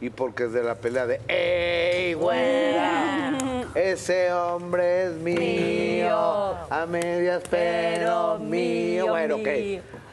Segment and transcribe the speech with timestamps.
[0.00, 3.38] y porque es de la pelea de ¡Ey, güera!
[3.74, 9.06] Ese hombre es mío, a medias pero mío.
[9.08, 9.48] Bueno, ok.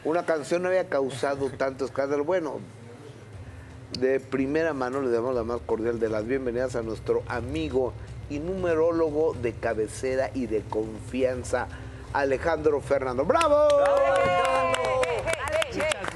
[0.04, 2.24] Una canción no había causado tanto escándalo.
[2.24, 2.60] Bueno,
[3.98, 7.92] de primera mano le damos la más cordial de las bienvenidas a nuestro amigo
[8.30, 11.66] y numerólogo de cabecera y de confianza,
[12.12, 13.24] Alejandro Fernando.
[13.24, 13.68] ¡Bravo!
[13.70, 14.47] Muchas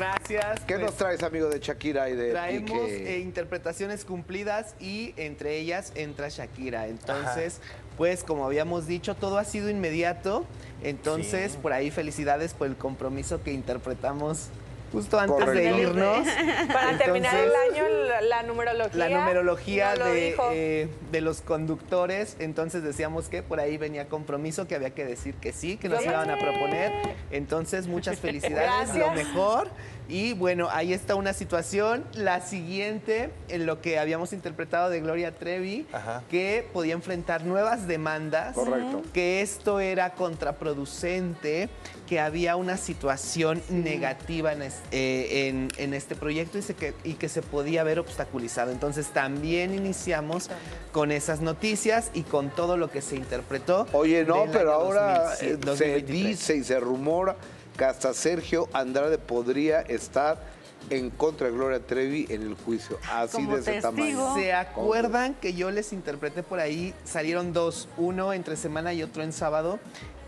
[0.03, 0.61] gracias.
[0.61, 5.57] ¿Qué Pues, nos traes, amigo de Shakira y de Traemos eh, interpretaciones cumplidas y entre
[5.59, 6.89] ellas entra Shakira.
[6.89, 7.61] Entonces,
[7.97, 10.47] pues como habíamos dicho, todo ha sido inmediato.
[10.83, 14.49] Entonces, por ahí felicidades por el compromiso que interpretamos
[14.93, 16.27] justo antes de irnos.
[16.73, 19.09] Para terminar el año, la, la numerología.
[19.09, 24.67] La numerología no de, eh, de los conductores, entonces decíamos que por ahí venía compromiso,
[24.69, 26.93] que había que decir que sí, que nos iban a proponer.
[27.31, 28.97] Entonces, muchas felicidades, Gracias.
[28.99, 29.69] lo mejor.
[30.09, 32.05] Y bueno, ahí está una situación.
[32.13, 36.23] La siguiente, en lo que habíamos interpretado de Gloria Trevi, Ajá.
[36.29, 38.55] que podía enfrentar nuevas demandas.
[38.55, 39.03] Correcto.
[39.15, 41.69] Que esto era contraproducente,
[42.07, 46.95] que había una situación negativa en, es- eh, en- en este proyecto y, se que,
[47.05, 48.73] y que se podía ver obstaculizado.
[48.73, 50.51] Entonces también iniciamos
[50.93, 53.87] con esas noticias y con todo lo que se interpretó.
[53.93, 56.07] Oye, no, pero ahora 2000, eh, se 2023.
[56.29, 57.37] dice y se rumora
[57.77, 60.43] que hasta Sergio Andrade podría estar
[60.91, 62.99] en contra de Gloria Trevi en el juicio.
[63.11, 63.93] Así Como de ese testigo.
[63.97, 64.35] tamaño.
[64.35, 66.93] ¿Se acuerdan que yo les interpreté por ahí?
[67.05, 69.79] Salieron dos, uno entre semana y otro en sábado,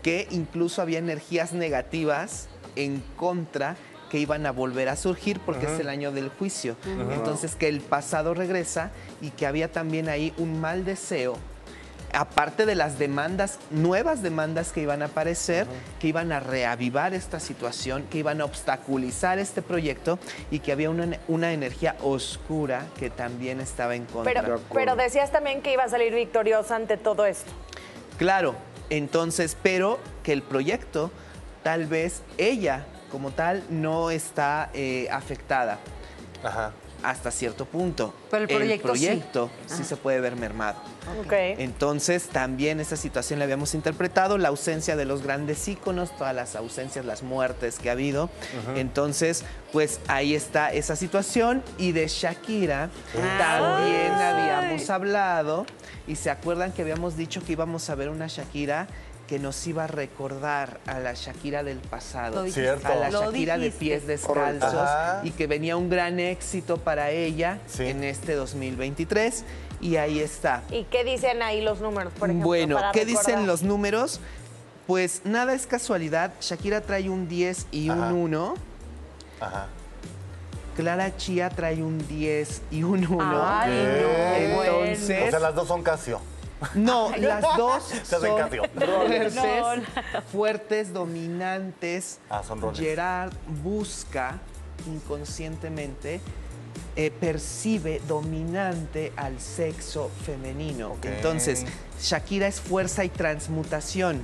[0.01, 2.47] que incluso había energías negativas
[2.77, 3.75] en contra
[4.09, 6.75] que iban a volver a surgir porque es el año del juicio.
[7.13, 11.37] Entonces que el pasado regresa y que había también ahí un mal deseo
[12.15, 15.67] aparte de las demandas, nuevas demandas que iban a aparecer,
[15.99, 20.17] que iban a reavivar esta situación, que iban a obstaculizar este proyecto
[20.49, 24.41] y que había una, una energía oscura que también estaba en contra.
[24.41, 27.51] Pero, pero decías también que iba a salir victoriosa ante todo esto.
[28.17, 28.55] Claro,
[28.89, 31.11] entonces, pero que el proyecto,
[31.63, 32.85] tal vez ella
[33.15, 35.79] como tal, no está eh, afectada
[36.43, 36.73] Ajá.
[37.01, 38.13] hasta cierto punto.
[38.29, 39.05] Pero el proyecto sí.
[39.05, 40.75] proyecto sí se puede ver mermado.
[41.31, 46.57] Entonces, también esa situación la habíamos interpretado, la ausencia de los grandes íconos, todas las
[46.57, 48.29] ausencias, las muertes que ha habido.
[48.75, 51.63] Entonces, pues ahí está esa situación.
[51.77, 52.89] Y de Shakira
[53.37, 55.65] también habíamos hablado.
[56.05, 58.87] Y se acuerdan que habíamos dicho que íbamos a ver una Shakira
[59.27, 62.45] que nos iba a recordar a la Shakira del pasado.
[62.47, 62.87] Cierto.
[62.87, 65.21] a la Shakira de pies descalzos Ajá.
[65.23, 67.83] y que venía un gran éxito para ella Sí.
[67.87, 69.43] en este 2023
[69.81, 70.61] y ahí está.
[70.69, 72.45] ¿Y qué dicen ahí los números, por ejemplo?
[72.47, 73.25] Bueno, para ¿qué recordar?
[73.25, 74.19] dicen los números?
[74.85, 76.31] Pues nada es casualidad.
[76.41, 78.13] Shakira trae un 10 y un Ajá.
[78.13, 78.53] 1.
[79.41, 79.67] Ajá.
[80.75, 83.19] Clara Chía trae un 10 y un 1.
[83.43, 83.71] Ay,
[84.51, 86.19] no, Entonces, O sea, las dos son Casio.
[86.73, 87.83] No, las dos
[89.33, 89.83] son
[90.31, 92.19] fuertes, dominantes.
[92.29, 92.79] Ah, son roles.
[92.79, 93.33] Gerard
[93.63, 94.39] busca
[94.87, 96.21] inconscientemente,
[96.95, 100.97] eh, percibe dominante al sexo femenino.
[101.03, 101.65] Entonces,
[102.01, 104.21] Shakira es fuerza y transmutación.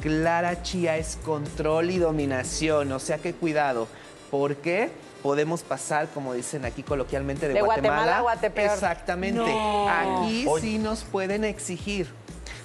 [0.00, 2.92] Clara Chía es control y dominación.
[2.92, 3.86] O sea que cuidado.
[4.30, 4.90] ¿Por qué?
[5.22, 8.72] Podemos pasar, como dicen aquí coloquialmente, de, De Guatemala a Guatepeor.
[8.72, 9.38] Exactamente.
[9.38, 9.88] No.
[9.88, 10.60] Aquí Oye.
[10.62, 12.12] sí nos pueden exigir.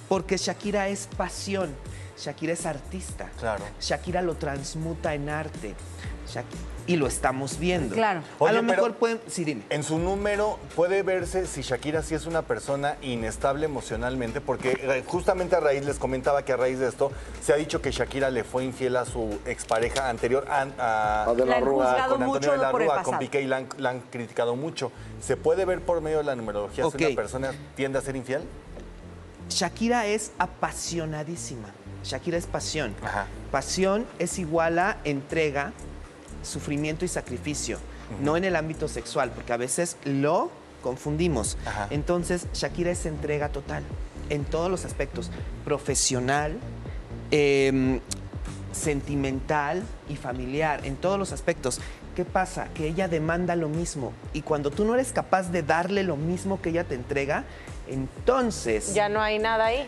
[0.08, 1.74] Porque Shakira es pasión.
[2.18, 3.30] Shakira es artista.
[3.38, 3.64] Claro.
[3.80, 5.74] Shakira lo transmuta en arte.
[6.26, 6.44] Shak-
[6.88, 7.94] y lo estamos viendo.
[7.94, 8.22] Claro.
[8.40, 9.20] a lo mejor pueden.
[9.28, 9.62] Sí, dime.
[9.70, 15.04] En su número puede verse si Shakira sí es una persona inestable emocionalmente, porque eh,
[15.06, 17.12] justamente a raíz, les comentaba que a raíz de esto
[17.42, 21.34] se ha dicho que Shakira le fue infiel a su expareja anterior, an- a, A
[21.34, 22.06] De la La han Rúa.
[22.08, 23.18] con Antonio de la Rúa, con.
[23.18, 24.90] Piqué y la han, la han criticado mucho.
[25.20, 28.42] ¿Se puede ver por medio de la numerología si una persona tiende a ser infiel?
[29.50, 31.68] Shakira es apasionadísima.
[32.04, 32.94] Shakira es pasión.
[33.02, 33.26] Ajá.
[33.50, 35.72] Pasión es igual a entrega,
[36.42, 37.78] sufrimiento y sacrificio.
[38.22, 40.50] No en el ámbito sexual, porque a veces lo
[40.82, 41.58] confundimos.
[41.66, 41.88] Ajá.
[41.90, 43.82] Entonces, Shakira es entrega total
[44.30, 45.30] en todos los aspectos.
[45.64, 46.58] Profesional,
[47.30, 48.00] em,
[48.72, 51.80] sentimental y familiar, en todos los aspectos.
[52.16, 52.68] ¿Qué pasa?
[52.74, 54.12] Que ella demanda lo mismo.
[54.32, 57.44] Y cuando tú no eres capaz de darle lo mismo que ella te entrega,
[57.88, 59.86] entonces Ya no hay nada ahí.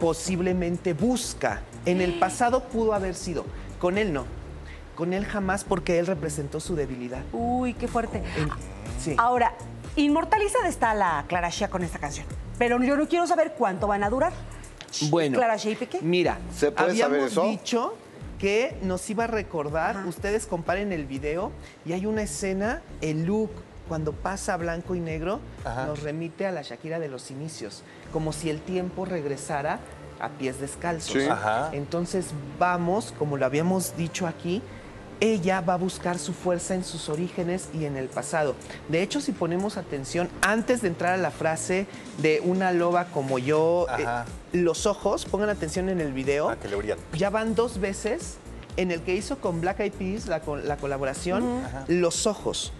[0.00, 1.62] Posiblemente busca.
[1.86, 3.46] En el pasado pudo haber sido,
[3.80, 4.26] con él no.
[4.96, 7.22] Con él jamás porque él representó su debilidad.
[7.32, 8.22] Uy, qué fuerte.
[9.00, 9.14] Sí.
[9.18, 9.52] Ahora,
[9.94, 12.26] inmortalizada está la Clara Shea con esta canción.
[12.58, 14.32] Pero yo no quiero saber cuánto van a durar.
[15.10, 16.00] Bueno, Clara Shea y Piqué.
[16.00, 17.44] mira, ¿Se puede saber habíamos eso?
[17.46, 17.94] dicho
[18.38, 20.06] que nos iba a recordar, Ajá.
[20.08, 21.52] ustedes comparen el video
[21.84, 23.50] y hay una escena, el look,
[23.88, 25.86] cuando pasa blanco y negro, Ajá.
[25.86, 27.82] nos remite a la Shakira de los inicios,
[28.12, 29.78] como si el tiempo regresara
[30.18, 31.12] a pies descalzos.
[31.22, 31.28] Sí.
[31.28, 31.70] Ajá.
[31.72, 32.28] Entonces
[32.58, 34.62] vamos, como lo habíamos dicho aquí,
[35.20, 38.54] ella va a buscar su fuerza en sus orígenes y en el pasado.
[38.88, 41.86] De hecho, si ponemos atención, antes de entrar a la frase
[42.18, 44.06] de una loba como yo, eh,
[44.52, 46.98] los ojos, pongan atención en el video, Ah, que le brillan.
[47.14, 48.36] ya van dos veces
[48.76, 50.40] en el que hizo con Black Eyed Peas la
[50.76, 51.44] colaboración,
[51.88, 52.72] los ojos.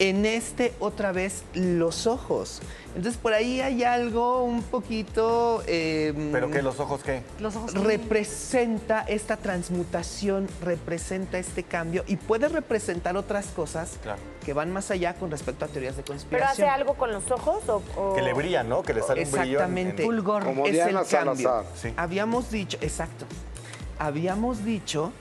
[0.00, 2.62] En este, otra vez, los ojos.
[2.96, 5.62] Entonces, por ahí hay algo un poquito...
[5.66, 6.62] eh, ¿Pero qué?
[6.62, 7.22] ¿Los ojos qué?
[7.38, 7.74] Los ojos.
[7.74, 14.18] representa esta transmutación, representa este cambio y puede representar otras cosas Claro.
[14.42, 16.66] que van más allá con respecto a teorías de ¿Pero conspiración.
[16.68, 17.82] hace algo con los ojos o...?
[17.96, 18.82] o- Que le brillan, ¿no?
[18.82, 19.42] Que le sale un brillo.
[19.44, 20.02] en- Exactamente.
[20.02, 20.44] en- Fulgor.
[20.44, 21.64] Como es Diana el cambio.
[21.76, 21.92] Sí.
[21.98, 23.26] Habíamos dicho, exacto,
[23.98, 25.12] habíamos dicho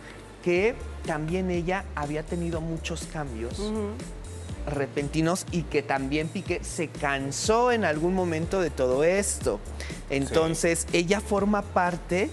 [0.41, 0.73] que
[1.05, 3.59] también ella había tenido muchos cambios
[4.73, 9.59] repentinos y que también Piqué se cansó en algún momento de todo esto.
[10.09, 12.29] Entonces, ella forma parte,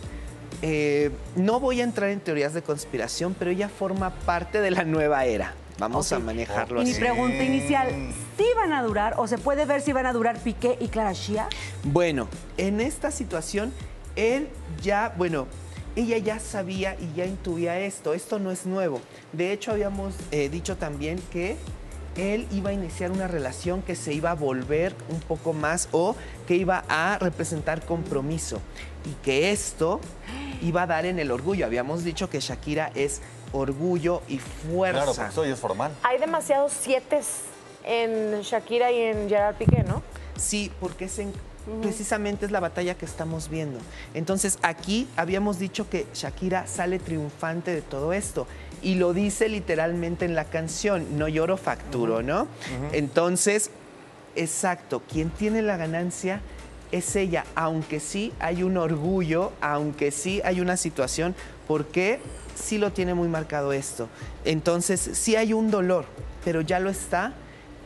[0.62, 4.84] eh, no voy a entrar en teorías de conspiración, pero ella forma parte de la
[4.84, 5.54] nueva era.
[5.78, 7.00] Vamos a manejarlo Y mi así.
[7.00, 7.88] pregunta inicial,
[8.38, 11.12] ¿sí van a durar o se puede ver si van a durar Piqué y Clara
[11.12, 11.48] Shia?
[11.84, 13.74] Bueno, en esta situación,
[14.16, 14.48] él
[14.82, 15.46] ya, bueno,
[15.94, 18.14] ella ya sabía y ya intuía esto.
[18.14, 19.00] Esto no es nuevo.
[19.32, 21.56] De hecho, habíamos eh, dicho también que
[22.16, 26.16] él iba a iniciar una relación que se iba a volver un poco más o
[26.46, 28.60] que iba a representar compromiso.
[29.04, 30.00] Y que esto
[30.62, 31.66] iba a dar en el orgullo.
[31.66, 33.20] Habíamos dicho que Shakira es
[33.52, 35.14] orgullo y fuerza.
[35.14, 35.92] Claro, ya es formal.
[36.02, 37.20] Hay demasiados siete
[37.84, 40.02] en Shakira y en Gerard Piqué, ¿no?
[40.36, 41.08] Sí, porque
[41.82, 43.78] precisamente es la batalla que estamos viendo.
[44.14, 48.46] Entonces, aquí habíamos dicho que Shakira sale triunfante de todo esto.
[48.82, 52.46] Y lo dice literalmente en la canción, no lloro, facturo, ¿no?
[52.92, 53.70] Entonces,
[54.34, 56.40] exacto, quien tiene la ganancia
[56.92, 61.34] es ella, aunque sí hay un orgullo, aunque sí hay una situación,
[61.66, 62.20] porque
[62.54, 64.08] sí lo tiene muy marcado esto.
[64.44, 66.04] Entonces, sí hay un dolor,
[66.44, 67.32] pero ya lo está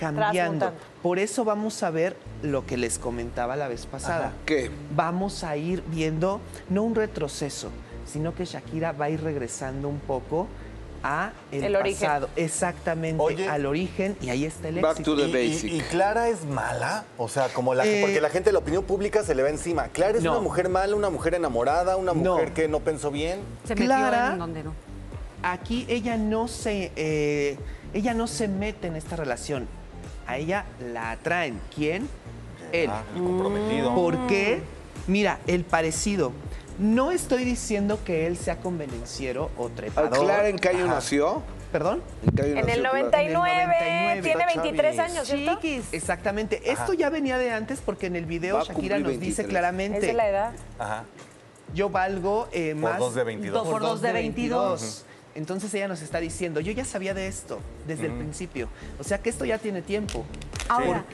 [0.00, 0.72] cambiando.
[1.02, 4.32] Por eso vamos a ver lo que les comentaba la vez pasada.
[4.46, 4.70] ¿Qué?
[4.96, 7.70] Vamos a ir viendo no un retroceso,
[8.06, 10.48] sino que Shakira va a ir regresando un poco
[11.02, 12.00] a el, El origen.
[12.08, 13.48] pasado, exactamente Oye.
[13.48, 15.16] al origen y ahí está el Back éxito.
[15.16, 15.72] to the Y- y- basic.
[15.72, 17.04] Y, Clara es mala?
[17.16, 19.88] O sea, como la Eh, porque la gente, la opinión pública se le va encima.
[19.88, 20.32] ¿Clara es no.
[20.32, 22.34] una mujer mala, una mujer enamorada, una No.
[22.34, 23.40] mujer que no pensó bien?
[23.64, 24.74] Se Clara- metió en donde no.
[25.42, 27.56] Aquí ella no se eh,
[27.94, 29.66] ella no se mete en esta relación.
[30.30, 31.60] A ella la atraen.
[31.74, 32.08] ¿Quién?
[32.70, 32.88] Él.
[32.88, 33.94] Ah, el comprometido.
[33.96, 34.62] ¿Por qué?
[35.08, 36.30] Mira, el parecido.
[36.78, 40.20] No estoy diciendo que él sea convenenciero o trepador.
[40.20, 40.94] ¿Clara en qué año Ajá.
[40.94, 41.42] nació?
[41.72, 42.00] ¿Perdón?
[42.24, 42.98] ¿En qué año En nació el Clara?
[43.00, 45.12] 99, En el 99, tiene está 23 chavis.
[45.12, 45.54] años, ¿cierto?
[45.60, 45.84] Chiquis.
[45.92, 46.70] Exactamente.
[46.70, 49.48] Esto ya venía de antes porque en el video Va Shakira nos dice 23.
[49.48, 49.98] claramente.
[49.98, 50.52] Esa es la edad.
[50.78, 51.04] Ajá.
[51.74, 52.98] yo valgo eh, Por más.
[53.00, 53.66] dos de 22.
[53.68, 55.04] Por dos de 22.
[55.34, 58.68] Entonces ella nos está diciendo, yo ya sabía de esto desde el principio.
[58.98, 60.24] O sea que esto ya tiene tiempo.
[60.68, 61.04] Ahora,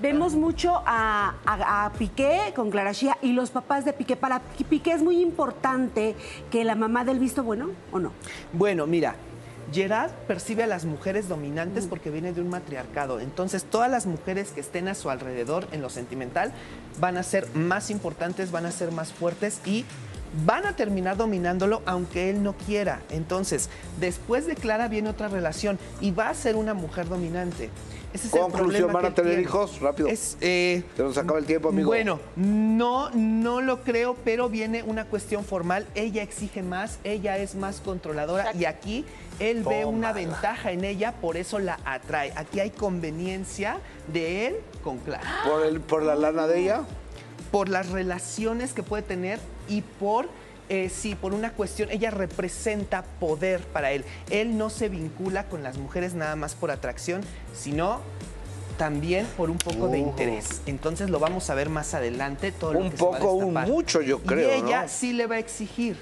[0.00, 4.16] vemos mucho a, a- a Piqué con Clara Shia y los papás de Piqué.
[4.16, 6.14] Para Piqué es muy importante
[6.50, 8.12] que la mamá del visto bueno o no.
[8.52, 9.14] Bueno, mira,
[9.72, 13.20] Gerard percibe a las mujeres dominantes porque viene de un matriarcado.
[13.20, 16.52] Entonces, todas las mujeres que estén a su alrededor en lo sentimental
[17.00, 19.84] van a ser más importantes, van a ser más fuertes y
[20.44, 23.00] van a terminar dominándolo aunque él no quiera.
[23.10, 23.68] Entonces,
[24.00, 27.70] después de Clara viene otra relación y va a ser una mujer dominante.
[28.14, 29.42] Ese es el Conclusión, problema ¿van que a tener tiene.
[29.42, 29.80] hijos?
[29.80, 30.08] Rápido.
[30.08, 31.88] Es, eh, Se nos acaba el tiempo, amigo.
[31.88, 35.86] Bueno, no, no lo creo, pero viene una cuestión formal.
[35.94, 39.04] Ella exige más, ella es más controladora y aquí
[39.38, 42.32] él ve una ventaja en ella, por eso la atrae.
[42.36, 43.78] Aquí hay conveniencia
[44.10, 45.28] de él con Clara.
[45.44, 46.84] ¿Por, el, ¿Por la lana de ella?
[47.50, 49.38] Por las relaciones que puede tener
[49.68, 50.28] y por,
[50.68, 54.04] eh, sí, por una cuestión, ella representa poder para él.
[54.30, 57.22] Él no se vincula con las mujeres nada más por atracción,
[57.54, 58.00] sino
[58.76, 60.62] también por un poco de interés.
[60.66, 62.52] Entonces lo vamos a ver más adelante.
[62.52, 64.88] Todo lo Un que se va a poco, un mucho, yo creo, Y ella ¿no?
[64.88, 65.96] sí le va a exigir.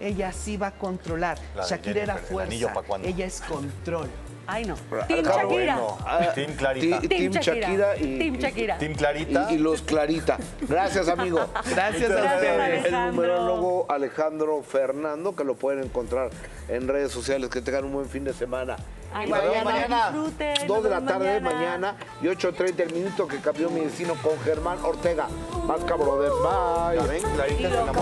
[0.00, 1.38] Ella sí va a controlar.
[1.68, 3.08] Shakira era Jennifer, ¿el anillo fuerza.
[3.08, 4.08] Ella es control.
[4.50, 4.76] Ay, no.
[5.06, 5.46] Team ah, Shakira.
[5.76, 5.98] bueno.
[6.06, 7.00] Ah, Team Clarita.
[7.00, 8.78] Team Team Shakira y, Team y- Shakira.
[8.78, 9.46] Team Clarita.
[9.50, 10.38] y- y los Clarita.
[10.62, 11.38] Gracias, amigo.
[11.68, 12.84] Gracias a Gracias, ustedes.
[12.86, 16.30] El numerólogo Alejandro Fernando, que lo pueden encontrar
[16.68, 17.50] en redes sociales.
[17.50, 18.76] Que tengan un buen fin de semana.
[19.12, 19.86] Ay, Nos vemos mañana.
[19.88, 20.10] mañana.
[20.12, 21.50] Disfruten, 2 nos de la tarde mañana.
[21.92, 25.28] mañana y 8.30 el minuto que cambió mi destino con Germán Ortega.
[25.66, 26.34] Masca Brothers.
[26.42, 26.96] Bye.
[26.96, 27.22] ¿La ven?
[27.34, 27.92] Clarita.